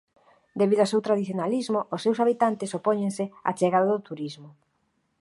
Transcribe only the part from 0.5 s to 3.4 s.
Debido ao seu tradicionalismo os seus habitantes opóñense